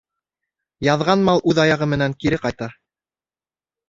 [0.85, 2.71] Яҙған мал үҙ аяғы менән кире ҡайта.